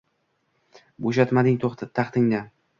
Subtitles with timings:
[1.07, 2.45] Bo’shatmading taxtingni?